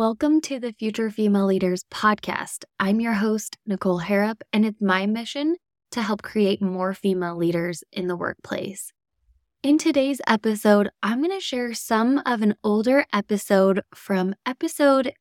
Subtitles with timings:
[0.00, 2.64] welcome to the Future Female Leaders podcast.
[2.78, 5.56] I'm your host, Nicole Harrop, and it's my mission
[5.90, 8.94] to help create more female leaders in the workplace.
[9.62, 15.12] In today's episode, I'm going to share some of an older episode from episode,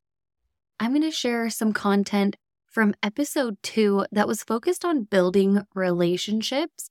[0.79, 6.89] I'm going to share some content from episode two that was focused on building relationships.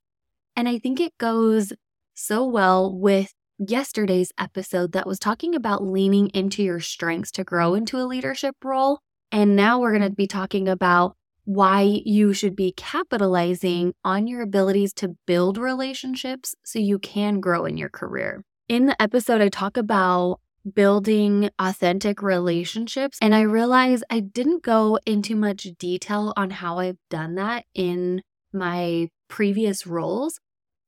[0.54, 1.72] And I think it goes
[2.12, 7.74] so well with yesterday's episode that was talking about leaning into your strengths to grow
[7.74, 9.00] into a leadership role.
[9.30, 14.42] And now we're going to be talking about why you should be capitalizing on your
[14.42, 18.44] abilities to build relationships so you can grow in your career.
[18.68, 20.40] In the episode, I talk about
[20.74, 26.98] building authentic relationships, and I realize I didn't go into much detail on how I've
[27.08, 28.20] done that in
[28.52, 30.38] my previous roles.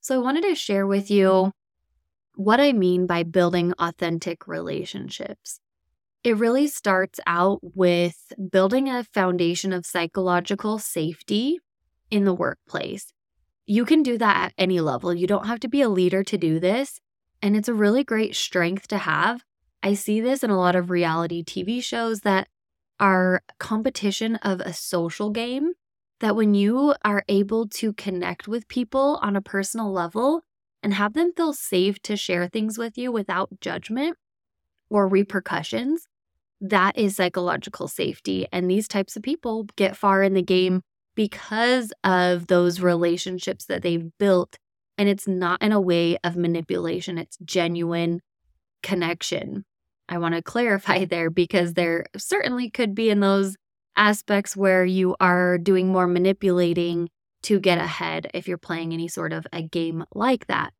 [0.02, 1.52] So I wanted to share with you
[2.40, 5.60] what I mean by building authentic relationships.
[6.24, 11.58] It really starts out with building a foundation of psychological safety
[12.10, 13.12] in the workplace.
[13.66, 15.12] You can do that at any level.
[15.12, 16.98] You don't have to be a leader to do this.
[17.42, 19.44] And it's a really great strength to have.
[19.82, 22.48] I see this in a lot of reality TV shows that
[22.98, 25.72] are competition of a social game.
[26.20, 30.42] That when you are able to connect with people on a personal level,
[30.82, 34.16] and have them feel safe to share things with you without judgment
[34.88, 36.06] or repercussions,
[36.60, 38.46] that is psychological safety.
[38.52, 40.82] And these types of people get far in the game
[41.14, 44.56] because of those relationships that they've built.
[44.98, 48.20] And it's not in a way of manipulation, it's genuine
[48.82, 49.64] connection.
[50.08, 53.56] I want to clarify there because there certainly could be in those
[53.96, 57.08] aspects where you are doing more manipulating
[57.42, 60.72] to get ahead if you're playing any sort of a game like that.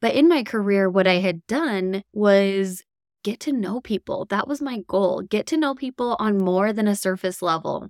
[0.00, 2.82] But in my career, what I had done was
[3.22, 4.26] get to know people.
[4.26, 7.88] That was my goal get to know people on more than a surface level.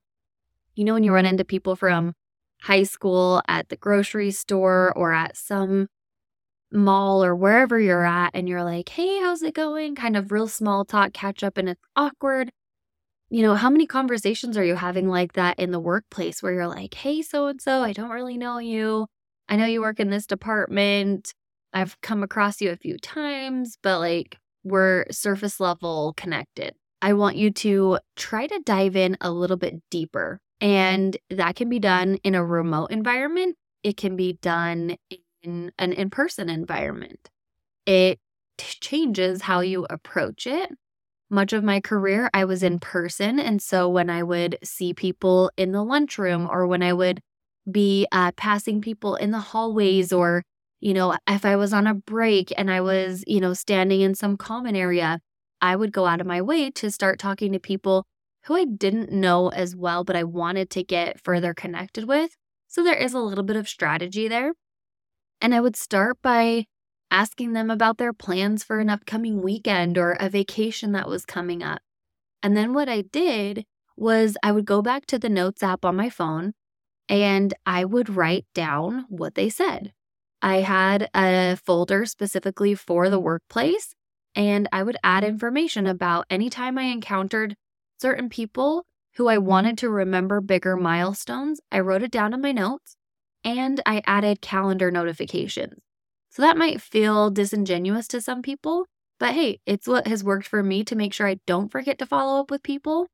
[0.75, 2.15] You know, when you run into people from
[2.63, 5.89] high school at the grocery store or at some
[6.71, 9.95] mall or wherever you're at, and you're like, hey, how's it going?
[9.95, 12.51] Kind of real small talk, catch up, and it's awkward
[13.33, 16.69] you know, how many conversations are you having like that in the workplace where you're
[16.69, 19.07] like, hey, so and so, I don't really know you.
[19.49, 21.33] I know you work in this department.
[21.73, 26.75] I've come across you a few times, but like we're surface level connected.
[27.01, 30.39] I want you to try to dive in a little bit deeper.
[30.61, 34.97] And that can be done in a remote environment, it can be done
[35.43, 37.31] in an in person environment.
[37.87, 38.21] It
[38.59, 40.71] changes how you approach it
[41.33, 43.39] much of my career, I was in person.
[43.39, 47.21] And so when I would see people in the lunchroom or when I would
[47.71, 50.43] be uh, passing people in the hallways or,
[50.81, 54.15] you know, if I was on a break and I was, you know, standing in
[54.15, 55.21] some common area,
[55.61, 58.05] I would go out of my way to start talking to people
[58.45, 62.37] who I didn't know as well, but I wanted to get further connected with.
[62.67, 64.53] So there is a little bit of strategy there.
[65.41, 66.67] And I would start by
[67.13, 71.63] asking them about their plans for an upcoming weekend or a vacation that was coming
[71.63, 71.81] up.
[72.43, 75.95] And then what I did was I would go back to the notes app on
[75.95, 76.55] my phone
[77.09, 79.93] and I would write down what they said.
[80.41, 83.95] I had a folder specifically for the workplace
[84.35, 87.55] and I would add information about anytime I encountered
[88.01, 88.87] certain people
[89.17, 91.61] who I wanted to remember bigger milestones.
[91.71, 92.97] I wrote it down in my notes
[93.45, 95.83] and I added calendar notifications.
[96.33, 98.87] So that might feel disingenuous to some people,
[99.21, 102.07] but hey, it's what has worked for me to make sure I don't forget to
[102.07, 103.09] follow up with people.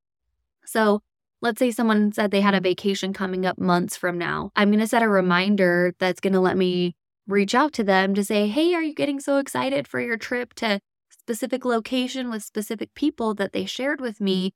[0.64, 1.02] So
[1.42, 4.52] let's say someone said they had a vacation coming up months from now.
[4.54, 6.94] I'm going to set a reminder that's going to let me
[7.26, 10.54] reach out to them to say, hey, are you getting so excited for your trip
[10.54, 10.78] to
[11.10, 14.52] specific location with specific people that they shared with me?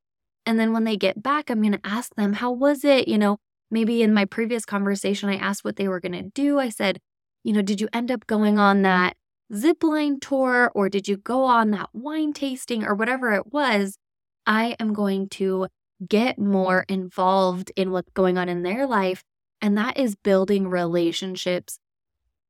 [0.46, 3.08] And then when they get back, I'm going to ask them, how was it?
[3.08, 3.38] You know,
[3.72, 6.60] maybe in my previous conversation, I asked what they were going to do.
[6.60, 7.00] I said,
[7.44, 9.16] you know, did you end up going on that
[9.54, 13.98] zip line tour or did you go on that wine tasting or whatever it was?
[14.46, 15.68] I am going to
[16.06, 19.22] get more involved in what's going on in their life.
[19.60, 21.78] And that is building relationships.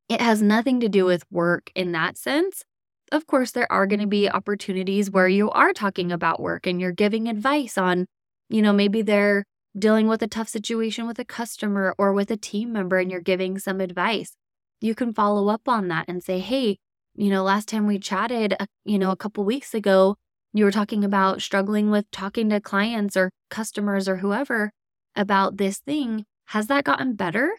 [0.08, 2.64] It has nothing to do with work in that sense.
[3.10, 6.80] Of course, there are going to be opportunities where you are talking about work and
[6.80, 8.06] you're giving advice on,
[8.48, 9.44] you know, maybe they're
[9.78, 13.20] dealing with a tough situation with a customer or with a team member and you're
[13.20, 14.34] giving some advice
[14.82, 16.78] you can follow up on that and say, hey,
[17.14, 20.16] you know, last time we chatted, uh, you know, a couple weeks ago,
[20.52, 24.72] you were talking about struggling with talking to clients or customers or whoever
[25.16, 26.24] about this thing.
[26.46, 27.52] Has that gotten better?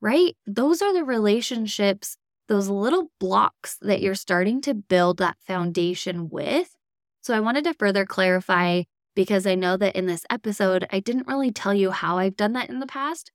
[0.00, 0.36] Right?
[0.46, 2.16] Those are the relationships,
[2.48, 6.74] those little blocks that you're starting to build that foundation with
[7.22, 8.84] So I wanted to further clarify
[9.14, 12.54] because I know that in this episode, I didn't really tell you how I've done
[12.54, 13.30] that in the past,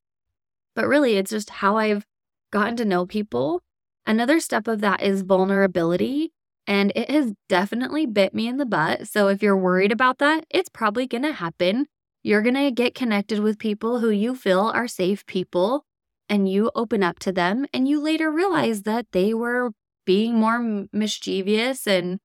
[0.74, 2.04] but really it's just how I've
[2.50, 3.62] gotten to know people.
[4.06, 6.32] Another step of that is vulnerability.
[6.66, 9.06] And it has definitely bit me in the butt.
[9.06, 11.86] So if you're worried about that, it's probably going to happen.
[12.24, 15.84] You're going to get connected with people who you feel are safe people,
[16.28, 19.70] and you open up to them, and you later realize that they were
[20.04, 22.18] being more mischievous and,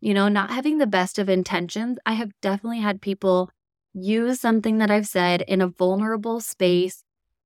[0.00, 1.98] you know, not having the best of intentions.
[2.06, 3.50] I have definitely had people
[3.92, 7.02] use something that I've said in a vulnerable space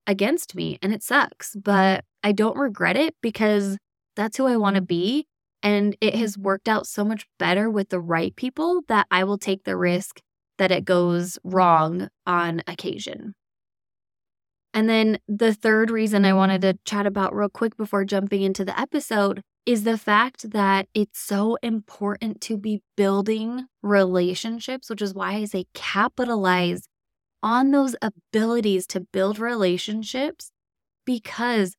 [0.07, 3.79] against me, and it sucks, but I don't regret it because
[4.17, 5.27] that's who I want to be.
[5.63, 9.39] And it has worked out so much better with the right people that I will
[9.39, 10.21] take the risk
[10.59, 13.35] that it goes wrong on occasion.
[14.75, 18.65] And then the third reason I wanted to chat about real quick before jumping into
[18.65, 25.15] the episode is the fact that it's so important to be building relationships, which is
[25.15, 26.89] why I say capitalize
[27.43, 30.51] on those abilities to build relationships
[31.05, 31.75] because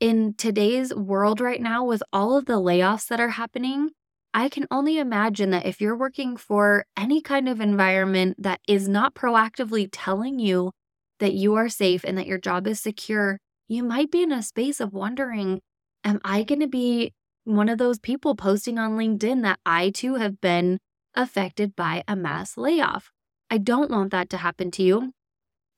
[0.00, 3.90] in today's world right now, with all of the layoffs that are happening,
[4.32, 8.88] I can only imagine that if you're working for any kind of environment that is
[8.88, 10.72] not proactively telling you
[11.18, 13.38] that you are safe and that your job is secure,
[13.68, 15.60] you might be in a space of wondering,
[16.02, 17.12] am I going to be
[17.44, 20.78] one of those people posting on LinkedIn that I too have been
[21.14, 23.10] affected by a mass layoff?
[23.50, 25.12] I don't want that to happen to you.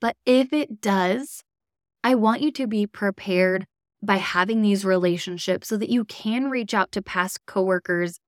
[0.01, 1.43] But if it does,
[2.05, 3.67] I want you to be prepared
[4.03, 8.19] by having these relationships so that you can reach out to past coworkers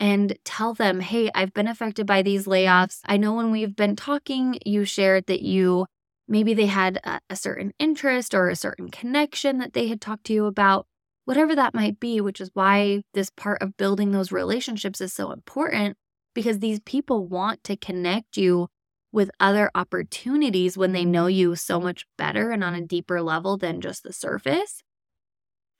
[0.00, 3.00] and tell them, hey, I've been affected by these layoffs.
[3.04, 5.86] I know when we've been talking, you shared that you
[6.28, 10.24] maybe they had a, a, certain interest or a certain connection that they had talked
[10.24, 10.86] to you about,
[11.24, 15.32] whatever that might be, which is why this part of building those relationships is so
[15.32, 15.96] important
[16.34, 18.68] because these people want to connect you
[19.10, 23.56] with other opportunities when they know you so much better and on a deeper level
[23.56, 24.82] than just the surface.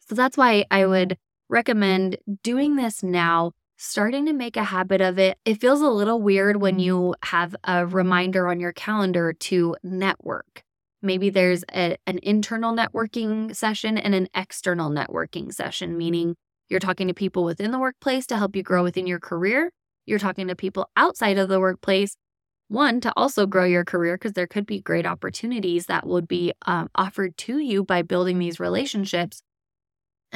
[0.08, 1.18] So that's why I would
[1.50, 5.36] recommend doing this now, starting to make a habit of it.
[5.44, 10.62] It feels a little weird when you have a reminder on your calendar to network.
[11.02, 16.36] Maybe there's a, an internal networking session and an external networking session, meaning
[16.68, 19.70] you're talking to people within the workplace to help you grow within your career.
[20.06, 22.16] You're talking to people outside of the workplace,
[22.68, 26.52] one, to also grow your career, because there could be great opportunities that would be
[26.66, 29.42] um, offered to you by building these relationships.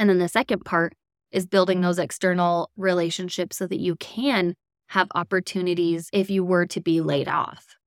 [0.03, 0.95] And then the second part
[1.31, 1.83] is building mm.
[1.83, 4.53] those external relationships so that you can
[4.87, 7.77] have opportunities if you were to be laid off.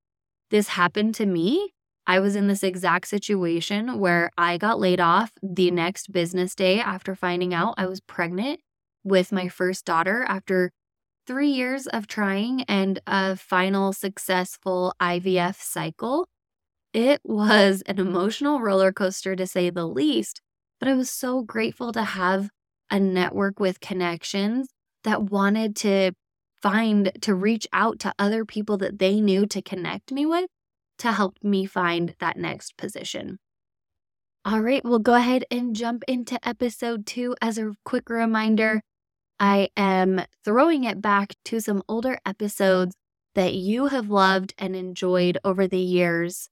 [0.51, 1.75] This happened to me.
[2.07, 6.81] I was in this exact situation where I got laid off the next business day
[6.81, 8.61] after finding out I was pregnant
[9.05, 10.73] with my first daughter after
[11.27, 16.27] three years of trying and a final successful IVF cycle.
[16.95, 20.41] It was an emotional roller coaster to say the least,
[20.79, 22.51] but I was so grateful to have
[22.91, 24.69] a network with connections
[25.05, 26.13] that wanted to
[26.63, 30.47] find, to reach out to other people that they knew to connect me with
[30.99, 33.39] to help me find that next position.
[34.45, 37.35] All right, we'll go ahead and jump into episode two.
[37.43, 38.81] As a quick reminder,
[39.41, 42.95] I am throwing it back to some older episodes
[43.35, 46.49] that you have loved and enjoyed over the years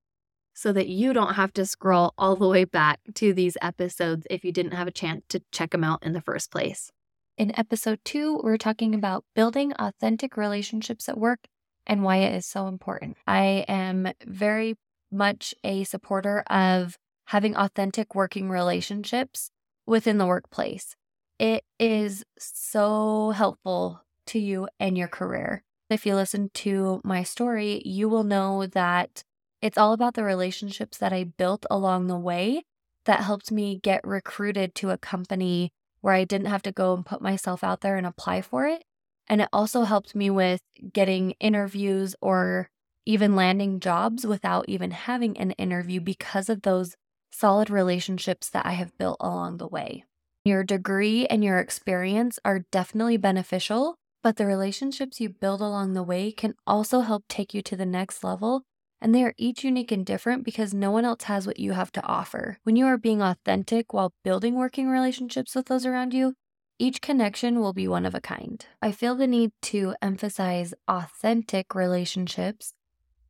[0.55, 4.45] so that you don't have to scroll all the way back to these episodes if
[4.45, 6.91] you didn't have a chance to check them out in the first place.
[7.37, 11.41] In episode two, we're talking about building authentic relationships at work
[11.87, 13.17] and why it is so important.
[13.27, 14.77] I am very
[15.11, 16.97] much a supporter of
[17.27, 19.51] having authentic working relationships
[19.87, 20.95] within the workplace.
[21.39, 25.63] It is so helpful to you and your career.
[25.91, 29.25] If you listen to my story, you will know that
[29.65, 32.65] it's all about the relationships that I built along the way
[33.07, 37.05] that helped me get recruited to a company where I didn't have to go and
[37.05, 38.85] put myself out there and apply for it.
[39.27, 40.61] And it also helped me with
[40.93, 42.69] getting interviews or
[43.07, 46.95] even landing jobs without even having an interview because of those
[47.33, 50.05] solid relationships that I have built along the way.
[50.45, 56.03] Your degree and your experience are definitely beneficial, but the relationships you build along the
[56.03, 58.63] way can also help take you to the next level
[59.05, 61.93] and they are each unique and different because no one else has what you have
[61.93, 62.57] to offer.
[62.63, 66.33] When you are being authentic while building working relationships with those around you,
[66.79, 68.65] each connection will be one of a kind.
[68.81, 72.73] I feel the need to emphasize authentic relationships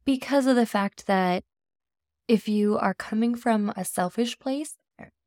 [0.04, 1.42] because of the fact that
[2.28, 4.76] if you are coming from a selfish place,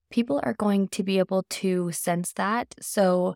[0.10, 2.74] people are going to be able to sense that.
[2.80, 3.36] So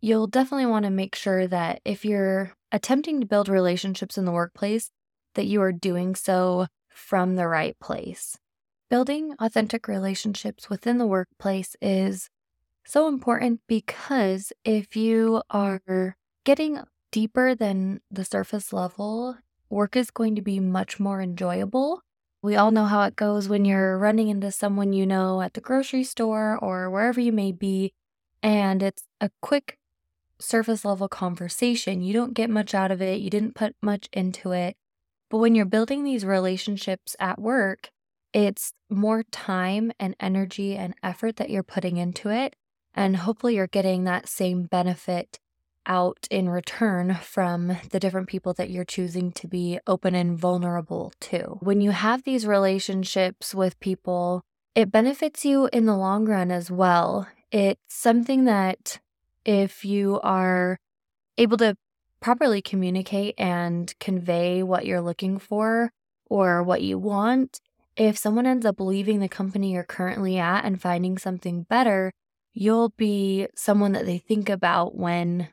[0.00, 4.32] you'll definitely want to make sure that if you're attempting to build relationships in the
[4.32, 4.90] workplace,
[5.38, 8.36] that you are doing so from the right place.
[8.90, 12.28] Building authentic relationships within the workplace is
[12.84, 16.80] so important because if you are getting
[17.12, 19.36] deeper than the surface level,
[19.70, 22.02] work is going to be much more enjoyable.
[22.42, 25.60] We all know how it goes when you're running into someone you know at the
[25.60, 27.92] grocery store or wherever you may be,
[28.42, 29.78] and it's a quick
[30.40, 32.02] surface level conversation.
[32.02, 34.76] You don't get much out of it, you didn't put much into it.
[35.30, 37.90] But when you're building these relationships at work,
[38.32, 42.56] it's more time and energy and effort that you're putting into it.
[42.94, 45.38] And hopefully, you're getting that same benefit
[45.86, 51.12] out in return from the different people that you're choosing to be open and vulnerable
[51.20, 51.58] to.
[51.60, 54.42] When you have these relationships with people,
[54.74, 57.26] it benefits you in the long run as well.
[57.50, 59.00] It's something that
[59.44, 60.78] if you are
[61.38, 61.76] able to
[62.20, 65.92] properly communicate and convey what you're looking for
[66.26, 67.60] or what you want,
[67.96, 72.12] if someone ends up leaving the company you're currently at and finding something better,
[72.52, 75.48] you'll be someone that they think about when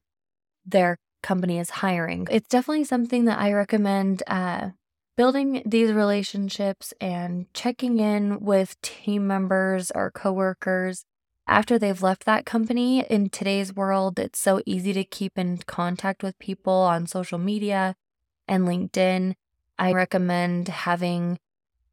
[0.65, 2.27] their company is hiring.
[2.29, 4.69] It's definitely something that I recommend uh,
[5.17, 11.03] building these relationships and checking in with team members or coworkers
[11.47, 13.05] after they've left that company.
[13.09, 17.95] In today's world, it's so easy to keep in contact with people on social media
[18.47, 19.35] and LinkedIn.
[19.77, 21.39] I recommend having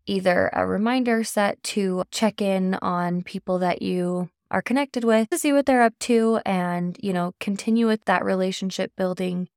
[0.06, 5.38] either a reminder set to check in on people that you are connected with to
[5.38, 9.48] see what they're up to and, you know, continue with that relationship building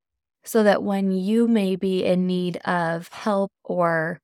[0.43, 4.21] so that when you may be in need of help or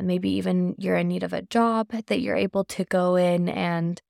[0.00, 4.00] maybe even you're in need of a job, that you're able to go in and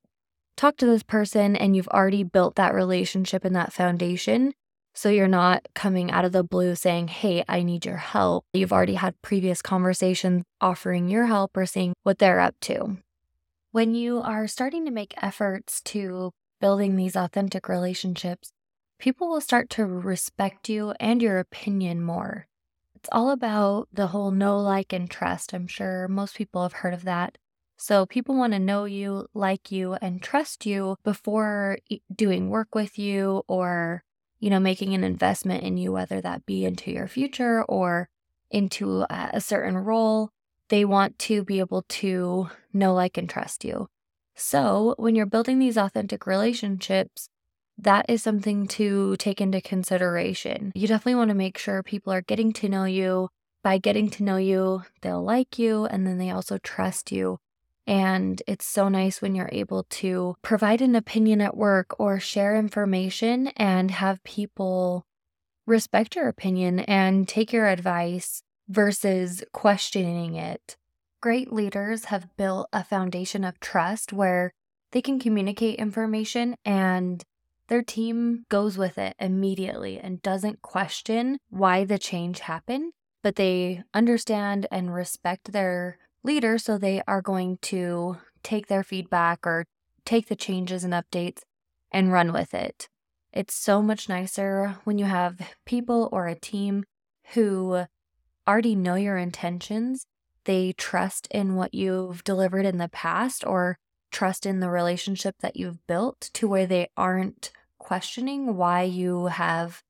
[0.60, 4.52] talk to this person and you've already built that relationship and that foundation.
[4.94, 8.44] So you're not coming out of the blue saying, Hey, I need your help.
[8.52, 12.98] You've already had previous conversations offering your help or seeing what they're up to.
[13.72, 18.50] When you are starting to make efforts to building these authentic relationships,
[18.98, 22.48] people will start to respect you and your opinion more.
[22.96, 25.54] It's all about the whole know, like, and trust.
[25.54, 27.38] I'm sure most people have heard of that.
[27.80, 31.78] So people want to know you, like you, and trust you before
[32.14, 34.04] doing work with you or,
[34.38, 38.10] you know, making an investment in you, whether that be into your future or
[38.50, 40.28] into a certain role.
[40.68, 43.88] They want to be able to know, like, and trust you.
[44.36, 47.30] So, when you're building these authentic relationships,
[47.78, 50.70] that is something to take into consideration.
[50.74, 53.30] You definitely want to make sure people are getting to know you.
[53.62, 57.38] By getting to know you, they'll like you and then they also trust you.
[57.86, 62.56] And it's so nice when you're able to provide an opinion at work or share
[62.56, 65.04] information and have people
[65.66, 70.76] respect your opinion and take your advice versus questioning it.
[71.20, 74.52] Great leaders have built a foundation of trust where
[74.92, 77.24] they can communicate information and
[77.68, 83.84] their team goes with it immediately and doesn't question why the change happened, but they
[83.94, 89.66] understand and respect their leader, so they are going to take their feedback or
[90.04, 91.42] take the changes and updates
[91.90, 92.88] and run with it.
[93.32, 96.84] It's so much nicer when you have people or a team
[97.34, 97.84] who
[98.48, 100.06] already know your intentions.
[100.44, 103.78] They trust in what you've delivered in the past or
[104.10, 109.82] trust in the relationship that you've built to where they aren't questioning why you have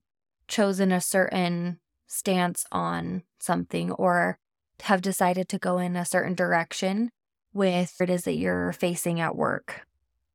[0.49, 4.39] chosen a certain stance on something or
[4.83, 7.11] have decided to go in a certain direction
[7.53, 9.87] with it is that you're facing at work.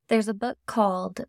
[0.08, 1.26] There's a book called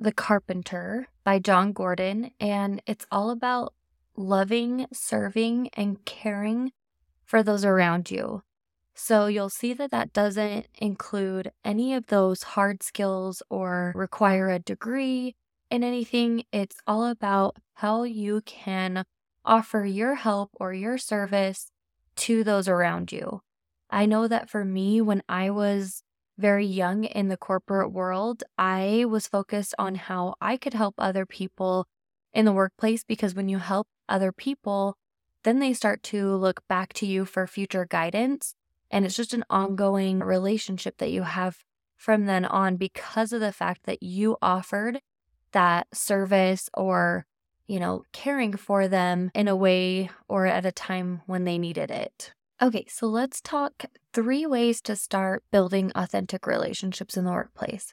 [0.00, 3.74] The Carpenter by Jon Gordon, and it's all about
[4.16, 6.72] loving, serving, and caring
[7.24, 8.42] for those around you.
[8.94, 14.58] So you'll see that that doesn't include any of those hard skills or require a
[14.58, 15.36] degree
[15.70, 16.44] in anything.
[16.50, 19.04] It's all about how you can
[19.44, 21.70] offer your help or your service
[22.16, 23.40] to those around you.
[23.90, 26.02] I know that for me, when I was
[26.38, 31.24] very young in the corporate world, I was focused on how I could help other
[31.24, 31.86] people
[32.34, 34.96] in the workplace because when you help other people,
[35.44, 38.54] then they start to look back to you for future guidance.
[38.90, 41.64] And it's just an ongoing relationship that you have
[41.96, 45.00] from then on because of the fact that you offered
[45.52, 47.26] that service or
[47.66, 51.90] you know, caring for them in a way or at a time when they needed
[51.90, 52.32] it.
[52.60, 57.92] Okay, so let's talk three ways to start building authentic relationships in the workplace.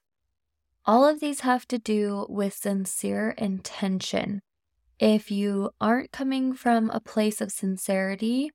[0.86, 4.42] All of these have to do with sincere intention.
[5.00, 8.52] If you aren't coming from a place of sincerity,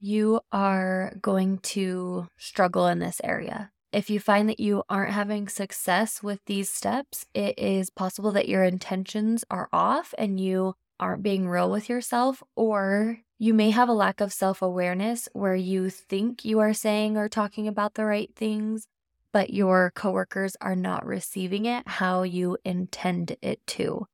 [0.00, 3.71] you are going to struggle in this area.
[3.92, 8.48] If you find that you aren't having success with these steps, it is possible that
[8.48, 13.90] your intentions are off and you aren't being real with yourself, or you may have
[13.90, 18.06] a lack of self awareness where you think you are saying or talking about the
[18.06, 18.86] right things,
[19.30, 24.06] but your coworkers are not receiving it how you intend it to.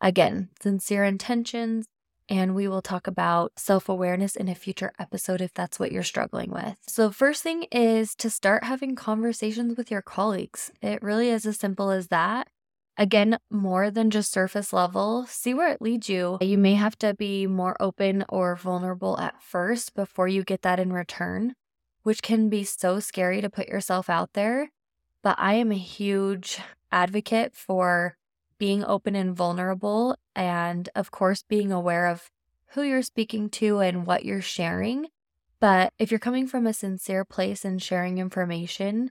[0.00, 1.86] Again, sincere intentions,
[2.28, 6.02] and we will talk about self awareness in a future episode if that's what you're
[6.02, 6.76] struggling with.
[6.86, 10.70] So, first thing is to start having conversations with your colleagues.
[10.82, 12.48] It really is as simple as that.
[12.96, 16.36] Again, more than just surface level, see where it leads you.
[16.40, 20.80] You may have to be more open or vulnerable at first before you get that
[20.80, 21.54] in return,
[22.02, 24.70] which can be so scary to put yourself out there.
[25.22, 26.58] But I am a huge
[26.90, 28.17] advocate for
[28.58, 32.30] being open and vulnerable, and of course, being aware of
[32.72, 35.06] who you're speaking to and what you're sharing.
[35.60, 39.10] But if you're coming from a sincere place and sharing information,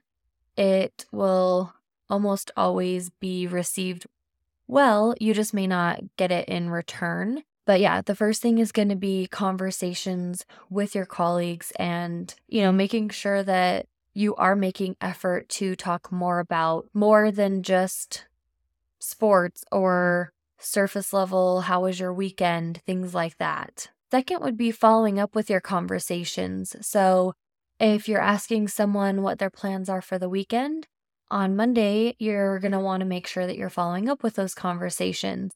[0.56, 1.74] it will
[2.08, 4.06] almost always be received
[4.66, 5.14] well.
[5.20, 7.42] You just may not get it in return.
[7.66, 12.62] But yeah, the first thing is going to be conversations with your colleagues and, you
[12.62, 18.24] know, making sure that you are making effort to talk more about more than just
[18.98, 23.88] sports or surface level, how was your weekend, things like that.
[24.10, 26.74] Second would be following up with your conversations.
[26.80, 27.34] So,
[27.78, 30.88] if you're asking someone what their plans are for the weekend,
[31.30, 34.54] on Monday, you're going to want to make sure that you're following up with those
[34.54, 35.52] conversations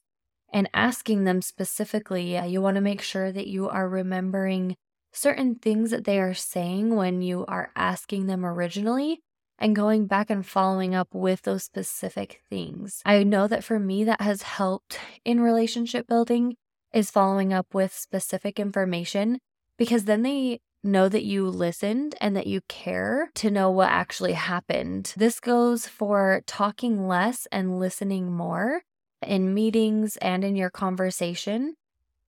[0.52, 2.37] and asking them specifically.
[2.37, 4.76] Uh, you want to make sure that you are remembering
[5.12, 9.20] certain things that they are saying when you are asking them originally
[9.62, 13.00] and going back and following up with those specific things.
[13.07, 16.57] I know that for me, that has helped in relationship building
[16.92, 19.38] is following up with specific information
[19.78, 24.33] because then they know that you listened and that you care to know what actually
[24.33, 25.14] happened.
[25.16, 28.83] This goes for talking less and listening more
[29.25, 31.77] in meetings and in your conversation.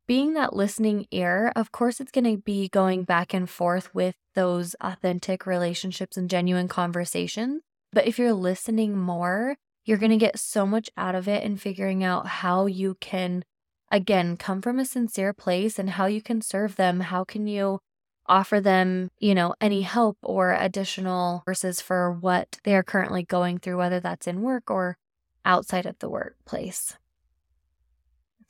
[0.07, 4.17] Being that listening ear, of course, it's going to be going back and forth with
[4.35, 7.63] those authentic relationships and genuine conversations.
[7.91, 11.61] But if you're listening more, you're going to get so much out of it and
[11.61, 13.45] figuring out how you can,
[13.91, 17.01] again, come from a sincere place and how you can serve them.
[17.01, 17.81] How can you
[18.27, 23.59] offer them, you know, any help or additional resources for what they are currently going
[23.59, 24.99] through, whether that's in work or
[25.45, 26.97] outside of the workplace.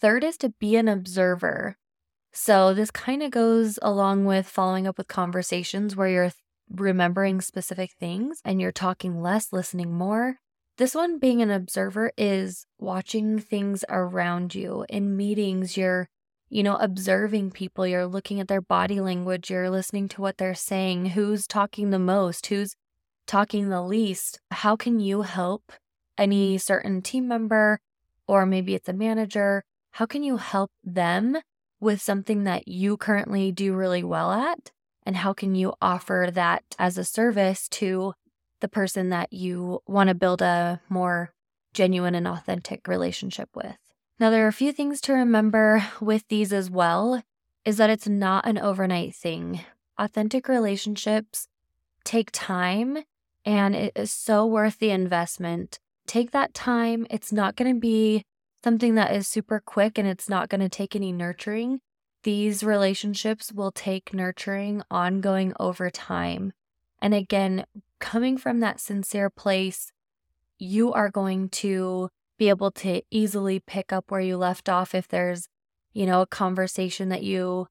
[0.00, 1.76] Third is to be an observer.
[2.32, 6.32] So, this kind of goes along with following up with conversations where you're
[6.68, 10.40] remembering specific things and you're talking less, listening more.
[10.76, 14.84] This one, being an observer, is watching things around you.
[14.88, 16.08] In meetings, you're
[16.54, 20.54] you know, observing people, you're looking at their body language, you're listening to what they're
[20.54, 22.76] saying, who's talking the most, who's
[23.26, 24.38] talking the least.
[24.52, 25.72] How can you help
[26.16, 27.80] any certain team member,
[28.28, 29.64] or maybe it's a manager?
[29.94, 31.36] How can you help them
[31.78, 34.72] with something that you currently do really well at?
[35.06, 38.14] And how can you offer that as a service to
[38.58, 41.32] the person that you want to build a more
[41.74, 43.76] genuine and authentic relationship with?
[44.18, 47.22] Now, there are a few things to remember with these as well
[47.64, 49.60] is that it's not an overnight thing.
[49.96, 51.46] Authentic relationships
[52.02, 52.98] take time
[53.44, 55.78] and it is so worth the investment.
[56.04, 57.06] Take that time.
[57.10, 58.24] It's not going to be
[58.64, 61.80] something that is super quick and it's not going to take any nurturing.
[62.22, 66.54] These relationships will take nurturing ongoing over time.
[67.00, 67.66] And again,
[68.00, 69.92] coming from that sincere place,
[70.58, 75.06] you are going to be able to easily pick up where you left off if
[75.06, 75.48] there's,
[75.92, 77.66] you know, a conversation that you,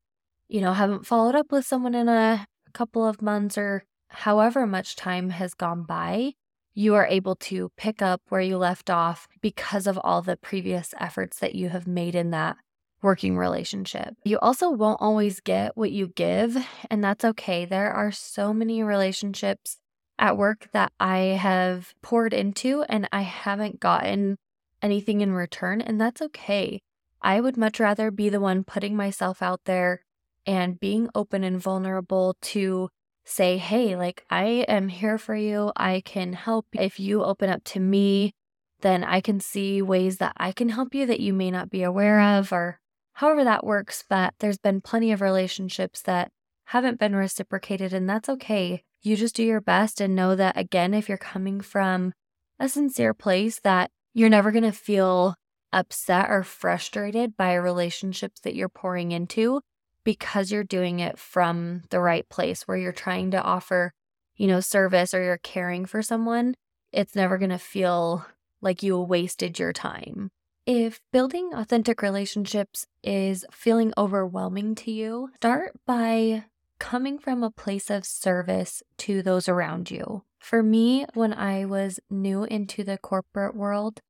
[0.47, 4.95] you know, haven't followed up with someone in a couple of months or however much
[4.95, 6.33] time has gone by,
[6.73, 10.93] you are able to pick up where you left off because of all the previous
[10.99, 12.57] efforts that you have made in that
[13.01, 14.15] working relationship.
[14.23, 16.57] You also won't always get what you give,
[16.89, 17.65] and that's okay.
[17.65, 19.77] There are so many relationships
[20.17, 24.37] at work that I have poured into and I haven't gotten
[24.81, 26.79] anything in return, and that's okay.
[27.21, 30.01] I would much rather be the one putting myself out there
[30.45, 32.89] and being open and vulnerable to
[33.25, 35.71] say, hey, like, I am here for you.
[35.75, 36.67] I can help.
[36.73, 38.33] If you open up to me,
[38.81, 41.83] then I can see ways that I can help you that you may not be
[41.83, 42.79] aware of, or
[43.13, 44.03] however that works.
[44.09, 46.31] But there's been plenty of relationships that
[46.65, 48.83] haven't been reciprocated, and that's okay.
[49.01, 52.13] You just do your best and know that, again, if you're coming from
[52.59, 55.35] a sincere place, that you're never going to feel
[55.71, 59.61] upset or frustrated by relationships that you're pouring into
[60.03, 63.93] because you're doing it from the right place where you're trying to offer,
[64.35, 66.55] you know, service or you're caring for someone,
[66.91, 68.25] it's never going to feel
[68.61, 70.29] like you wasted your time.
[70.65, 76.45] If building authentic relationships is feeling overwhelming to you, start by
[76.79, 80.23] coming from a place of service to those around you.
[80.39, 84.01] For me, when I was new into the corporate world,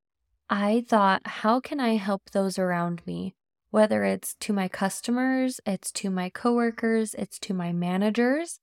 [0.49, 3.33] I thought, how can I help those around me?
[3.73, 8.59] Whether it's to my customers, it's to my coworkers, it's to my managers.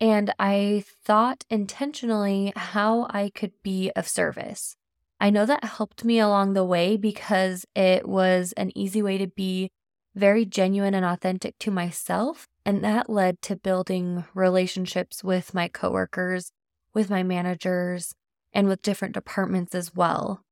[0.00, 4.74] And I thought intentionally how I could be of service.
[5.20, 9.28] I know that helped me along the way because it was an easy way to
[9.28, 9.70] be
[10.16, 12.48] very genuine and authentic to myself.
[12.66, 16.50] And that led to building relationships with my coworkers,
[16.92, 18.16] with my managers,
[18.52, 20.42] and with different departments as well.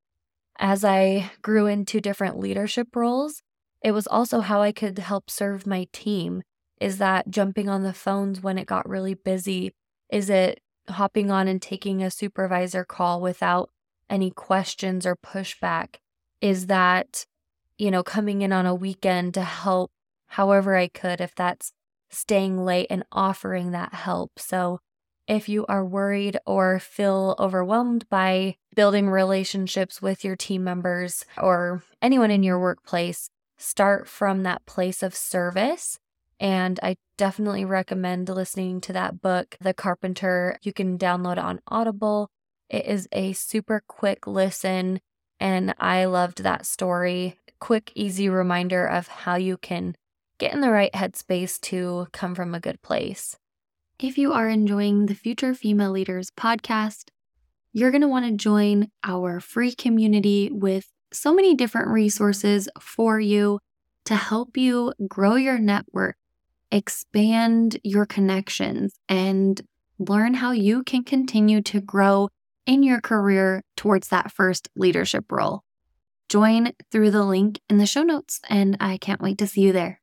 [0.56, 3.42] As I grew into different leadership roles,
[3.82, 6.42] it was also how I could help serve my team.
[6.80, 9.72] Is that jumping on the phones when it got really busy?
[10.10, 13.70] Is it hopping on and taking a supervisor call without
[14.08, 15.96] any questions or pushback?
[16.40, 17.26] Is that,
[17.76, 19.90] you know, coming in on a weekend to help
[20.28, 21.72] however I could, if that's
[22.10, 24.38] staying late and offering that help?
[24.38, 24.80] So,
[25.26, 31.82] if you are worried or feel overwhelmed by building relationships with your team members or
[32.00, 35.98] anyone in your workplace, start from that place of service.
[36.40, 40.56] And I definitely recommend listening to that book, The Carpenter.
[40.62, 42.30] You can download it on Audible.
[42.70, 45.00] It is a super quick listen,
[45.40, 47.38] and I loved that story.
[47.60, 49.96] Quick, easy reminder of how you can
[50.38, 53.36] get in the right headspace to come from a good place.
[53.98, 57.08] If you are enjoying the Future Female Leaders podcast,
[57.72, 63.18] you're going to want to join our free community with so many different resources for
[63.20, 63.60] you
[64.04, 66.16] to help you grow your network,
[66.70, 69.60] expand your connections, and
[69.98, 72.28] learn how you can continue to grow
[72.66, 75.62] in your career towards that first leadership role.
[76.28, 79.72] Join through the link in the show notes, and I can't wait to see you
[79.72, 80.00] there.